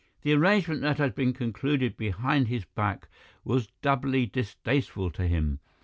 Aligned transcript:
The 0.23 0.33
arrangement 0.33 0.81
that 0.81 0.97
had 0.97 1.13
been 1.13 1.31
concluded 1.31 1.95
behind 1.95 2.47
his 2.47 2.65
back 2.65 3.07
was 3.43 3.67
doubly 3.83 4.25
distasteful 4.25 5.11
to 5.11 5.27
him. 5.27 5.59